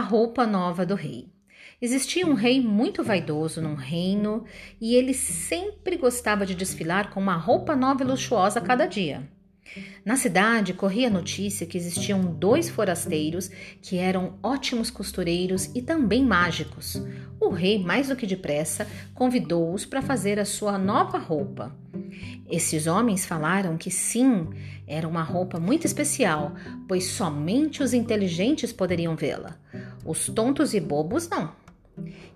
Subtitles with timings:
[0.00, 1.28] roupa nova do rei.
[1.80, 4.44] Existia um rei muito vaidoso num reino
[4.80, 9.28] e ele sempre gostava de desfilar com uma roupa nova e luxuosa a cada dia.
[10.04, 13.50] Na cidade corria a notícia que existiam dois forasteiros
[13.82, 17.00] que eram ótimos costureiros e também mágicos.
[17.38, 21.76] O rei, mais do que depressa, convidou-os para fazer a sua nova roupa.
[22.50, 24.48] Esses homens falaram que sim,
[24.86, 26.54] era uma roupa muito especial,
[26.88, 29.60] pois somente os inteligentes poderiam vê-la.
[30.08, 31.52] Os tontos e bobos não.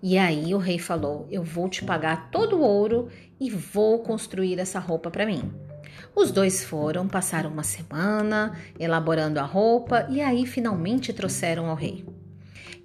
[0.02, 3.08] E aí o rei falou: Eu vou te pagar todo o ouro
[3.40, 5.50] e vou construir essa roupa para mim.
[6.14, 12.04] Os dois foram, passaram uma semana elaborando a roupa e aí finalmente trouxeram ao rei.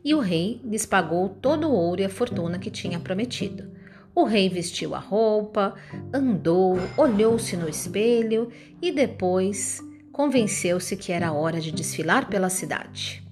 [0.06, 3.70] E o rei lhes pagou todo o ouro e a fortuna que tinha prometido.
[4.16, 5.76] O rei vestiu a roupa,
[6.14, 8.50] andou, olhou-se no espelho
[8.82, 13.27] e depois convenceu-se que era hora de desfilar pela cidade.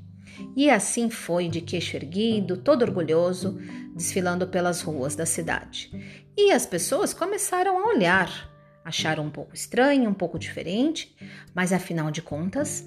[0.55, 3.59] E assim foi, de queixo erguido, todo orgulhoso,
[3.93, 5.91] desfilando pelas ruas da cidade.
[6.37, 11.15] E as pessoas começaram a olhar Acharam um pouco estranho, um pouco diferente,
[11.55, 12.85] mas afinal de contas,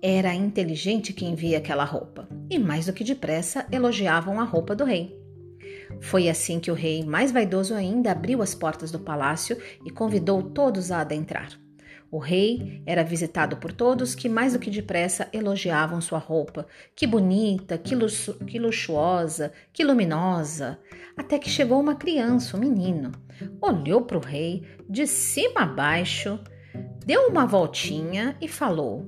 [0.00, 4.84] era inteligente quem via aquela roupa, e mais do que depressa elogiavam a roupa do
[4.84, 5.18] rei.
[6.00, 10.40] Foi assim que o rei, mais vaidoso ainda, abriu as portas do palácio e convidou
[10.40, 11.60] todos a adentrar.
[12.10, 16.66] O rei era visitado por todos que, mais do que depressa, elogiavam sua roupa.
[16.94, 20.78] Que bonita, que, luxu que luxuosa, que luminosa.
[21.16, 23.12] Até que chegou uma criança, um menino.
[23.60, 26.40] Olhou para o rei de cima a baixo,
[27.06, 29.06] deu uma voltinha e falou: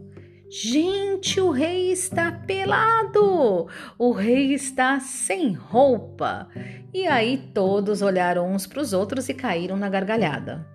[0.49, 3.67] Gente, o rei está pelado!
[3.99, 6.49] O rei está sem roupa!
[6.95, 10.71] E aí todos olharam uns para os outros e caíram na gargalhada.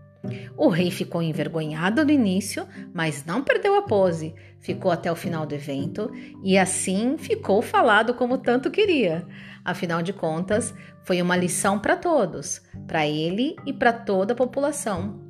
[0.55, 4.33] O rei ficou envergonhado no início, mas não perdeu a pose.
[4.59, 6.11] Ficou até o final do evento
[6.43, 9.25] e assim ficou falado como tanto queria.
[9.63, 10.73] Afinal de contas,
[11.03, 15.21] foi uma lição para todos, para ele e para toda a população,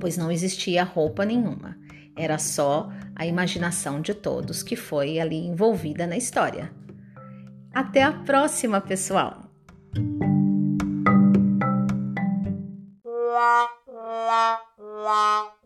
[0.00, 1.76] pois não existia roupa nenhuma.
[2.16, 6.72] Era só a imaginação de todos que foi ali envolvida na história.
[7.72, 9.42] Até a próxima, pessoal!
[14.32, 14.60] 哇
[15.04, 15.61] 哇。